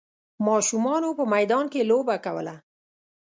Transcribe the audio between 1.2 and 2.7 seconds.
میدان کې لوبه کوله.